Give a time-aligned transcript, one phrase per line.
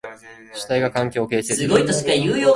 [0.55, 1.69] 主体が環境を形成する。